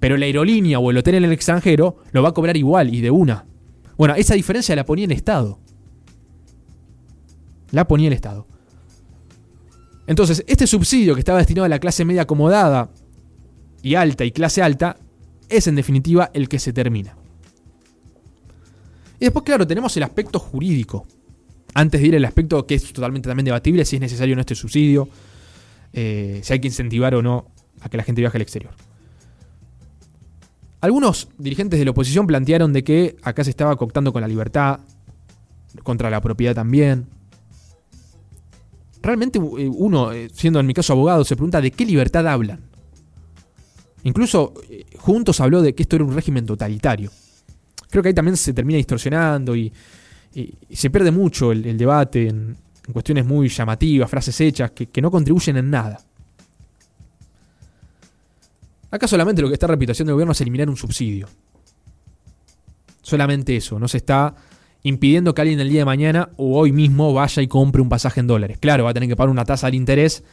Pero 0.00 0.16
la 0.16 0.26
aerolínea 0.26 0.78
o 0.78 0.90
el 0.90 0.96
hotel 0.96 1.16
en 1.16 1.24
el 1.24 1.32
extranjero 1.32 1.98
lo 2.12 2.22
va 2.22 2.30
a 2.30 2.34
cobrar 2.34 2.56
igual 2.56 2.92
y 2.92 3.00
de 3.00 3.10
una. 3.10 3.46
Bueno, 3.96 4.14
esa 4.14 4.34
diferencia 4.34 4.74
la 4.74 4.86
ponía 4.86 5.04
el 5.04 5.12
Estado. 5.12 5.60
La 7.70 7.86
ponía 7.86 8.08
el 8.08 8.14
Estado. 8.14 8.46
Entonces, 10.06 10.42
este 10.48 10.66
subsidio 10.66 11.14
que 11.14 11.20
estaba 11.20 11.38
destinado 11.38 11.66
a 11.66 11.68
la 11.68 11.78
clase 11.78 12.04
media 12.04 12.22
acomodada 12.22 12.90
y 13.82 13.94
alta 13.94 14.24
y 14.24 14.32
clase 14.32 14.62
alta 14.62 14.96
es 15.48 15.66
en 15.66 15.76
definitiva 15.76 16.30
el 16.32 16.48
que 16.48 16.58
se 16.58 16.72
termina. 16.72 17.16
Y 19.20 19.26
después, 19.26 19.44
claro, 19.44 19.66
tenemos 19.66 19.96
el 19.98 20.02
aspecto 20.02 20.38
jurídico. 20.38 21.06
Antes 21.74 22.00
de 22.00 22.08
ir 22.08 22.16
al 22.16 22.24
aspecto 22.24 22.66
que 22.66 22.74
es 22.74 22.92
totalmente 22.92 23.28
también 23.28 23.44
debatible, 23.44 23.84
si 23.84 23.96
es 23.96 24.00
necesario 24.00 24.34
o 24.34 24.36
no 24.36 24.40
este 24.40 24.54
subsidio, 24.54 25.08
eh, 25.92 26.40
si 26.42 26.52
hay 26.54 26.60
que 26.60 26.68
incentivar 26.68 27.14
o 27.14 27.22
no 27.22 27.46
a 27.80 27.88
que 27.88 27.96
la 27.96 28.02
gente 28.02 28.22
viaje 28.22 28.38
al 28.38 28.42
exterior. 28.42 28.72
Algunos 30.80 31.28
dirigentes 31.38 31.78
de 31.78 31.84
la 31.84 31.90
oposición 31.90 32.26
plantearon 32.26 32.72
de 32.72 32.82
que 32.84 33.16
acá 33.22 33.44
se 33.44 33.50
estaba 33.50 33.76
cooptando 33.76 34.12
con 34.12 34.22
la 34.22 34.28
libertad, 34.28 34.80
contra 35.82 36.10
la 36.10 36.20
propiedad 36.20 36.54
también. 36.54 37.06
Realmente 39.02 39.38
eh, 39.38 39.70
uno, 39.72 40.12
eh, 40.12 40.28
siendo 40.32 40.60
en 40.60 40.66
mi 40.66 40.74
caso 40.74 40.92
abogado, 40.92 41.24
se 41.24 41.36
pregunta 41.36 41.60
de 41.60 41.70
qué 41.70 41.84
libertad 41.84 42.26
hablan. 42.26 42.60
Incluso 44.04 44.54
Juntos 44.98 45.40
habló 45.40 45.60
de 45.60 45.74
que 45.74 45.82
esto 45.82 45.96
era 45.96 46.04
un 46.04 46.14
régimen 46.14 46.46
totalitario. 46.46 47.10
Creo 47.90 48.02
que 48.02 48.08
ahí 48.08 48.14
también 48.14 48.36
se 48.36 48.52
termina 48.52 48.76
distorsionando 48.76 49.56
y, 49.56 49.72
se 50.72 50.90
pierde 50.90 51.10
mucho 51.10 51.50
el, 51.50 51.76
debate 51.76 52.28
en, 52.28 52.56
cuestiones 52.92 53.26
muy 53.26 53.48
llamativas, 53.48 54.08
frases 54.08 54.40
hechas, 54.40 54.70
que, 54.70 55.02
no 55.02 55.10
contribuyen 55.10 55.56
en 55.56 55.70
nada. 55.70 56.00
Acá 58.90 59.06
solamente 59.06 59.42
lo 59.42 59.48
que 59.48 59.54
está 59.54 59.66
repitiendo 59.66 60.10
el 60.10 60.14
gobierno 60.14 60.32
es 60.32 60.40
eliminar 60.40 60.68
un 60.68 60.76
subsidio. 60.76 61.28
Solamente 63.02 63.56
eso, 63.56 63.78
no 63.78 63.88
se 63.88 63.98
está 63.98 64.34
impidiendo 64.82 65.34
que 65.34 65.42
alguien 65.42 65.60
el 65.60 65.68
día 65.68 65.80
de 65.80 65.84
mañana 65.84 66.30
o 66.36 66.58
hoy 66.58 66.72
mismo 66.72 67.12
vaya 67.12 67.42
y 67.42 67.48
compre 67.48 67.82
un 67.82 67.88
pasaje 67.88 68.20
en 68.20 68.26
dólares. 68.26 68.58
Claro, 68.58 68.84
va 68.84 68.90
a 68.90 68.94
tener 68.94 69.08
que 69.08 69.16
pagar 69.16 69.30
una 69.30 69.44
tasa 69.44 69.70
de 69.70 69.76
interés 69.76 70.24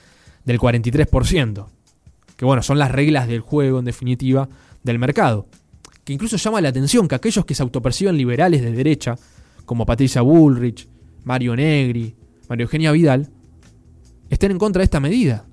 del 0.45 0.59
43%, 0.59 1.67
que 2.35 2.45
bueno, 2.45 2.63
son 2.63 2.79
las 2.79 2.91
reglas 2.91 3.27
del 3.27 3.41
juego 3.41 3.79
en 3.79 3.85
definitiva 3.85 4.47
del 4.83 4.99
mercado 4.99 5.47
que 6.07 6.13
incluso 6.13 6.37
llama 6.37 6.61
la 6.61 6.69
atención 6.69 7.05
que 7.05 7.15
aquellos 7.15 7.43
que 7.43 7.53
se 7.53 7.61
autoperciben 7.63 8.15
liberales 8.15 8.61
de 8.61 8.71
derecha, 8.71 9.17
como 9.65 9.85
Patricia 9.85 10.21
Bullrich, 10.21 10.87
Mario 11.25 11.53
Negri, 11.53 12.15
Mario 12.47 12.63
Eugenia 12.63 12.93
Vidal, 12.93 13.29
estén 14.29 14.51
en 14.51 14.57
contra 14.57 14.79
de 14.79 14.85
esta 14.85 15.01
medida. 15.01 15.43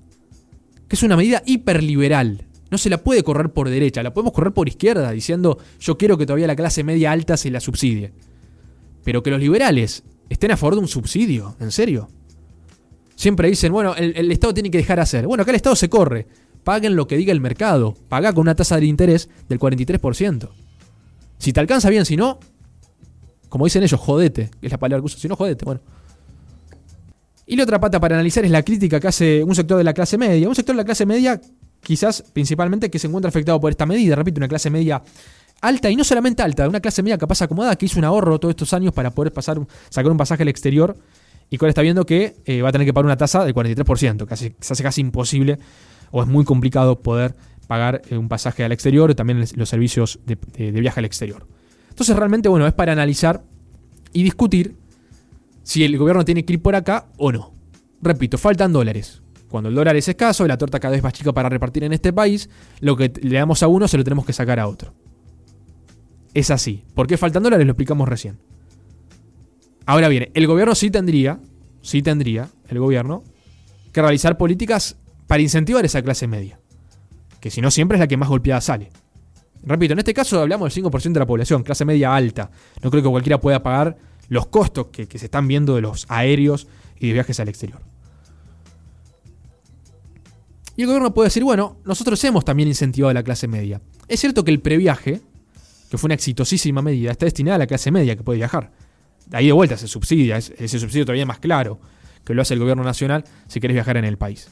Que 0.87 0.95
es 0.95 1.03
una 1.03 1.17
medida 1.17 1.43
hiperliberal. 1.45 2.45
No 2.71 2.77
se 2.77 2.89
la 2.89 2.97
puede 2.97 3.23
correr 3.23 3.51
por 3.51 3.69
derecha, 3.69 4.01
la 4.03 4.13
podemos 4.13 4.33
correr 4.33 4.53
por 4.53 4.67
izquierda, 4.67 5.11
diciendo 5.11 5.57
yo 5.79 5.97
quiero 5.97 6.17
que 6.17 6.25
todavía 6.25 6.47
la 6.47 6.55
clase 6.55 6.83
media 6.83 7.11
alta 7.11 7.37
se 7.37 7.51
la 7.51 7.59
subsidie. 7.59 8.11
Pero 9.03 9.21
que 9.21 9.29
los 9.29 9.39
liberales 9.39 10.03
estén 10.29 10.51
a 10.51 10.57
favor 10.57 10.75
de 10.75 10.81
un 10.81 10.87
subsidio, 10.87 11.55
¿en 11.59 11.71
serio? 11.71 12.09
Siempre 13.15 13.47
dicen, 13.49 13.71
bueno, 13.71 13.95
el, 13.95 14.31
Estado 14.31 14.53
tiene 14.53 14.71
que 14.71 14.79
dejar 14.79 14.99
hacer. 14.99 15.25
Bueno, 15.27 15.43
acá 15.43 15.51
el 15.51 15.57
Estado 15.57 15.75
se 15.75 15.89
corre 15.89 16.27
paguen 16.65 16.97
lo 16.97 17.07
que 17.07 17.15
diga 17.15 17.31
el 17.31 17.39
mercado. 17.39 17.95
Paga 18.09 18.33
con 18.33 18.41
una 18.41 18.55
tasa 18.55 18.77
de 18.77 18.87
interés 18.87 19.29
del 19.47 19.59
43%. 19.59 20.49
Si 21.37 21.53
te 21.53 21.59
alcanza 21.61 21.89
bien, 21.89 22.05
si 22.05 22.17
no, 22.17 22.39
como 23.47 23.63
dicen 23.65 23.83
ellos, 23.83 23.99
jodete, 24.01 24.49
es 24.61 24.71
la 24.71 24.77
palabra 24.77 25.01
que 25.01 25.05
uso. 25.05 25.17
Si 25.17 25.29
no, 25.29 25.37
jodete, 25.37 25.63
bueno. 25.63 25.79
Y 27.45 27.55
la 27.55 27.63
otra 27.63 27.79
pata 27.79 27.99
para 27.99 28.15
analizar 28.15 28.43
es 28.43 28.51
la 28.51 28.63
crítica 28.63 28.99
que 28.99 29.07
hace 29.07 29.43
un 29.43 29.55
sector 29.55 29.77
de 29.77 29.83
la 29.83 29.93
clase 29.93 30.17
media. 30.17 30.49
Un 30.49 30.55
sector 30.55 30.75
de 30.75 30.81
la 30.81 30.85
clase 30.85 31.05
media, 31.05 31.39
quizás 31.85 32.23
principalmente, 32.33 32.89
que 32.89 32.99
se 32.99 33.07
encuentra 33.07 33.29
afectado 33.29 33.59
por 33.61 33.69
esta 33.69 33.85
medida. 33.85 34.15
Repito, 34.15 34.39
una 34.39 34.47
clase 34.47 34.69
media 34.69 35.01
alta 35.61 35.89
y 35.89 35.95
no 35.95 36.03
solamente 36.03 36.41
alta, 36.41 36.67
una 36.67 36.79
clase 36.79 37.03
media 37.03 37.17
capaz 37.17 37.41
acomodada 37.43 37.75
que 37.75 37.85
hizo 37.85 37.99
un 37.99 38.05
ahorro 38.05 38.39
todos 38.39 38.53
estos 38.53 38.73
años 38.73 38.91
para 38.91 39.11
poder 39.11 39.31
pasar, 39.31 39.59
sacar 39.89 40.11
un 40.11 40.17
pasaje 40.17 40.43
al 40.43 40.49
exterior 40.49 40.97
y 41.49 41.57
que 41.57 41.65
ahora 41.65 41.69
está 41.69 41.81
viendo 41.81 42.05
que 42.05 42.35
eh, 42.45 42.61
va 42.61 42.69
a 42.69 42.71
tener 42.71 42.85
que 42.85 42.93
pagar 42.93 43.05
una 43.05 43.17
tasa 43.17 43.45
del 43.45 43.53
43%, 43.53 44.25
que 44.25 44.35
se 44.35 44.73
hace 44.73 44.83
casi 44.83 45.01
imposible 45.01 45.59
o 46.11 46.21
es 46.21 46.27
muy 46.27 46.43
complicado 46.43 46.99
poder 46.99 47.35
pagar 47.67 48.01
eh, 48.09 48.17
un 48.17 48.27
pasaje 48.27 48.63
al 48.63 48.71
exterior 48.71 49.11
y 49.11 49.15
también 49.15 49.45
los 49.55 49.69
servicios 49.69 50.19
de, 50.25 50.35
viaje 50.71 50.99
al 50.99 51.05
exterior. 51.05 51.47
Entonces 51.89 52.15
realmente, 52.15 52.49
bueno, 52.49 52.67
es 52.67 52.73
para 52.73 52.91
analizar 52.91 53.43
y 54.11 54.23
discutir 54.23 54.75
si 55.63 55.83
el 55.83 55.97
gobierno 55.97 56.25
tiene 56.25 56.45
que 56.45 56.53
ir 56.53 56.61
por 56.61 56.75
acá 56.75 57.07
o 57.17 57.31
no. 57.31 57.53
Repito, 58.01 58.37
faltan 58.37 58.73
dólares. 58.73 59.21
Cuando 59.55 59.69
el 59.69 59.75
dólar 59.75 59.95
es 59.95 60.05
escaso 60.09 60.45
la 60.45 60.57
torta 60.57 60.81
cada 60.81 60.91
vez 60.91 61.01
más 61.01 61.13
chica 61.13 61.31
para 61.31 61.47
repartir 61.47 61.85
en 61.85 61.93
este 61.93 62.11
país, 62.11 62.49
lo 62.81 62.97
que 62.97 63.13
le 63.21 63.37
damos 63.37 63.63
a 63.63 63.69
uno 63.69 63.87
se 63.87 63.97
lo 63.97 64.03
tenemos 64.03 64.25
que 64.25 64.33
sacar 64.33 64.59
a 64.59 64.67
otro. 64.67 64.93
Es 66.33 66.51
así. 66.51 66.83
¿Por 66.93 67.07
qué 67.07 67.15
faltan 67.15 67.41
dólares? 67.41 67.65
Lo 67.65 67.71
explicamos 67.71 68.09
recién. 68.09 68.37
Ahora 69.85 70.09
bien, 70.09 70.29
el 70.33 70.45
gobierno 70.45 70.75
sí 70.75 70.91
tendría, 70.91 71.39
sí 71.81 72.01
tendría, 72.01 72.49
el 72.67 72.79
gobierno, 72.79 73.23
que 73.93 74.01
realizar 74.01 74.37
políticas 74.37 74.97
para 75.25 75.41
incentivar 75.41 75.85
esa 75.85 76.01
clase 76.01 76.27
media, 76.27 76.59
que 77.39 77.49
si 77.49 77.61
no 77.61 77.71
siempre 77.71 77.95
es 77.95 78.01
la 78.01 78.09
que 78.09 78.17
más 78.17 78.27
golpeada 78.27 78.59
sale. 78.59 78.89
Repito, 79.63 79.93
en 79.93 79.99
este 79.99 80.13
caso 80.13 80.41
hablamos 80.41 80.75
del 80.75 80.83
5% 80.83 81.13
de 81.13 81.19
la 81.21 81.25
población, 81.25 81.63
clase 81.63 81.85
media 81.85 82.13
alta. 82.13 82.51
No 82.83 82.91
creo 82.91 83.01
que 83.01 83.09
cualquiera 83.09 83.39
pueda 83.39 83.63
pagar 83.63 83.95
los 84.27 84.47
costos 84.47 84.87
que, 84.87 85.07
se 85.17 85.27
están 85.27 85.47
viendo 85.47 85.75
de 85.75 85.81
los 85.81 86.05
aéreos 86.09 86.67
y 86.99 87.07
de 87.07 87.13
viajes 87.13 87.39
al 87.39 87.47
exterior. 87.47 87.94
Y 90.75 90.81
el 90.81 90.87
gobierno 90.87 91.13
puede 91.13 91.27
decir, 91.27 91.43
bueno, 91.43 91.77
nosotros 91.85 92.21
hemos 92.23 92.43
también 92.43 92.67
incentivado 92.67 93.11
a 93.11 93.13
la 93.13 93.23
clase 93.23 93.47
media. 93.47 93.81
Es 94.07 94.19
cierto 94.19 94.43
que 94.43 94.51
el 94.51 94.59
previaje, 94.61 95.21
que 95.89 95.97
fue 95.97 96.07
una 96.07 96.15
exitosísima 96.15 96.81
medida, 96.81 97.11
está 97.11 97.25
destinada 97.25 97.55
a 97.55 97.59
la 97.59 97.67
clase 97.67 97.91
media 97.91 98.15
que 98.15 98.23
puede 98.23 98.37
viajar. 98.37 98.71
De 99.27 99.37
ahí 99.37 99.47
de 99.47 99.53
vuelta 99.53 99.77
se 99.77 99.87
subsidia, 99.87 100.37
ese 100.37 100.79
subsidio 100.79 101.05
todavía 101.05 101.25
más 101.25 101.39
claro 101.39 101.79
que 102.23 102.33
lo 102.33 102.41
hace 102.41 102.55
el 102.55 102.59
gobierno 102.59 102.83
nacional 102.83 103.23
si 103.47 103.59
querés 103.59 103.75
viajar 103.75 103.97
en 103.97 104.05
el 104.05 104.17
país. 104.17 104.49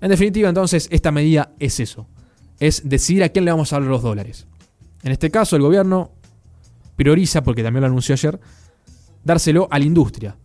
En 0.00 0.08
definitiva, 0.08 0.48
entonces, 0.48 0.88
esta 0.90 1.12
medida 1.12 1.52
es 1.58 1.78
eso. 1.78 2.06
Es 2.58 2.88
decidir 2.88 3.22
a 3.22 3.28
quién 3.28 3.44
le 3.44 3.50
vamos 3.50 3.72
a 3.72 3.80
dar 3.80 3.88
los 3.88 4.02
dólares. 4.02 4.46
En 5.02 5.12
este 5.12 5.30
caso, 5.30 5.56
el 5.56 5.62
gobierno 5.62 6.12
prioriza, 6.96 7.42
porque 7.42 7.62
también 7.62 7.82
lo 7.82 7.88
anunció 7.88 8.14
ayer, 8.14 8.40
dárselo 9.24 9.68
a 9.70 9.78
la 9.78 9.84
industria. 9.84 10.36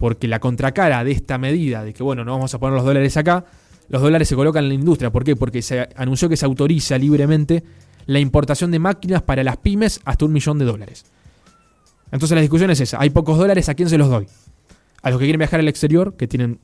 Porque 0.00 0.26
la 0.28 0.40
contracara 0.40 1.04
de 1.04 1.12
esta 1.12 1.36
medida 1.36 1.84
de 1.84 1.92
que, 1.92 2.02
bueno, 2.02 2.24
no 2.24 2.32
vamos 2.32 2.54
a 2.54 2.58
poner 2.58 2.74
los 2.74 2.86
dólares 2.86 3.18
acá, 3.18 3.44
los 3.90 4.00
dólares 4.00 4.28
se 4.28 4.34
colocan 4.34 4.64
en 4.64 4.68
la 4.68 4.74
industria. 4.74 5.12
¿Por 5.12 5.24
qué? 5.24 5.36
Porque 5.36 5.60
se 5.60 5.90
anunció 5.94 6.26
que 6.26 6.38
se 6.38 6.46
autoriza 6.46 6.96
libremente 6.96 7.62
la 8.06 8.18
importación 8.18 8.70
de 8.70 8.78
máquinas 8.78 9.20
para 9.20 9.44
las 9.44 9.58
pymes 9.58 10.00
hasta 10.06 10.24
un 10.24 10.32
millón 10.32 10.58
de 10.58 10.64
dólares. 10.64 11.04
Entonces 12.10 12.34
la 12.34 12.40
discusión 12.40 12.70
es 12.70 12.80
esa. 12.80 12.98
Hay 12.98 13.10
pocos 13.10 13.36
dólares, 13.36 13.68
¿a 13.68 13.74
quién 13.74 13.90
se 13.90 13.98
los 13.98 14.08
doy? 14.08 14.26
A 15.02 15.10
los 15.10 15.18
que 15.18 15.26
quieren 15.26 15.38
viajar 15.38 15.60
al 15.60 15.68
exterior, 15.68 16.16
que 16.16 16.26
tienen 16.26 16.60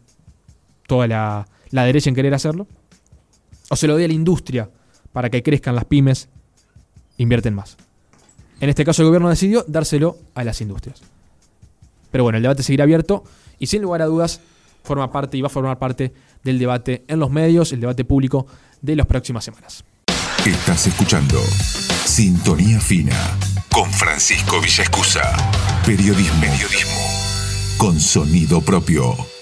toda 0.87 1.07
la, 1.07 1.47
la 1.73 1.85
derecha 1.85 2.09
en 2.09 2.16
querer 2.16 2.33
hacerlo, 2.33 2.66
o 3.69 3.76
se 3.76 3.87
lo 3.87 3.97
dé 3.97 4.07
a 4.07 4.09
la 4.09 4.14
industria 4.14 4.71
para 5.12 5.28
que 5.28 5.43
crezcan 5.43 5.75
las 5.75 5.85
pymes, 5.85 6.31
invierten 7.19 7.52
más. 7.52 7.76
En 8.61 8.71
este 8.71 8.83
caso 8.83 9.02
el 9.02 9.09
gobierno 9.09 9.28
decidió 9.28 9.62
dárselo 9.69 10.16
a 10.35 10.43
las 10.43 10.62
industrias. 10.62 11.02
Pero 12.17 12.25
bueno, 12.25 12.39
el 12.39 12.43
debate 12.43 12.63
seguirá 12.63 12.85
abierto 12.85 13.25
y 13.59 13.67
sin 13.67 13.83
lugar 13.83 14.01
a 14.01 14.07
dudas 14.07 14.41
forma 14.83 15.13
parte 15.13 15.37
y 15.37 15.43
va 15.43 15.49
a 15.49 15.51
formar 15.51 15.79
parte 15.79 16.15
del 16.43 16.59
debate 16.59 17.05
en 17.09 17.19
los 17.19 17.31
medios, 17.31 17.73
el 17.73 17.81
debate 17.81 18.07
público 18.07 18.47
de 18.81 18.97
las 18.97 19.05
próximas 19.05 19.45
semanas. 19.45 19.85
Estás 20.47 20.87
escuchando 20.87 21.39
Sintonía 22.07 22.81
Fina 22.81 23.37
con 23.71 23.93
Francisco 23.93 24.63
Villescusa. 24.63 25.37
Periodismo. 25.85 26.41
Periodismo 26.41 27.77
con 27.77 28.01
sonido 28.01 28.63
propio. 28.63 29.36